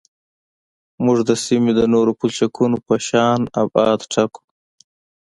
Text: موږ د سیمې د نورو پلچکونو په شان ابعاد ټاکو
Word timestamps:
موږ 1.05 1.17
د 1.29 1.31
سیمې 1.45 1.71
د 1.79 1.81
نورو 1.93 2.11
پلچکونو 2.19 2.77
په 2.87 2.95
شان 3.07 3.39
ابعاد 3.63 3.99
ټاکو 4.11 4.41